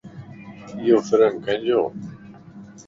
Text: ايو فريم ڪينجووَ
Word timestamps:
ايو 0.79 0.97
فريم 1.07 1.33
ڪينجووَ 1.45 1.85